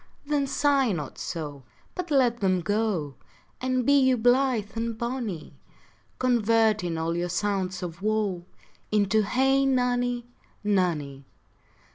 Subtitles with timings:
[0.25, 1.61] Then sigh not so,
[1.93, 3.13] But let them go,
[3.61, 5.59] And be you blith and bonny,
[6.17, 8.43] Converting all your sounds of woe
[8.91, 10.25] Into Hey nonny,
[10.63, 11.27] nonny.